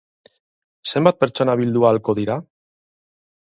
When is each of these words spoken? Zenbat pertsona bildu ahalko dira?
Zenbat 0.93 1.19
pertsona 1.25 1.55
bildu 1.61 1.87
ahalko 1.91 2.17
dira? 2.23 2.41